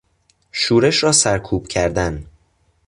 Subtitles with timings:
[0.51, 2.25] شورش را سرکوب کردن